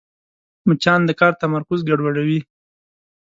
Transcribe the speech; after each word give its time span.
مچان 0.67 0.99
د 1.05 1.11
کار 1.19 1.33
تمرکز 1.41 1.79
ګډوډوي 1.89 2.39